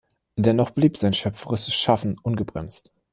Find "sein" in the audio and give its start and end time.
0.97-1.13